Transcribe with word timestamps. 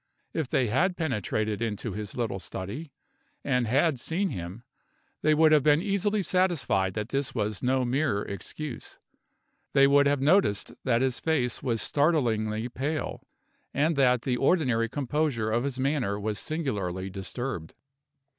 If 0.33 0.49
they 0.49 0.65
had 0.65 0.97
penetrated 0.97 1.61
into 1.61 1.93
his 1.93 2.17
little 2.17 2.39
study, 2.39 2.91
and 3.43 3.67
had 3.67 3.99
seen 3.99 4.29
him, 4.31 4.63
they 5.21 5.35
would 5.35 5.51
have 5.51 5.61
been 5.61 5.83
easily 5.83 6.23
satisfied 6.23 6.95
that 6.95 7.09
this 7.09 7.35
was 7.35 7.61
no 7.61 7.85
mere 7.85 8.23
excuse. 8.23 8.97
They 9.73 9.85
would 9.85 10.07
have 10.07 10.19
noticed 10.19 10.73
that 10.85 11.03
his 11.03 11.19
face 11.19 11.61
was 11.61 11.83
startlingly 11.83 12.67
pale, 12.67 13.21
and 13.75 13.95
that 13.95 14.23
the 14.23 14.37
ordinary 14.37 14.89
composure 14.89 15.51
of 15.51 15.63
his 15.63 15.79
manner 15.79 16.19
was 16.19 16.39
singularly 16.39 17.11
disturbed. 17.11 17.75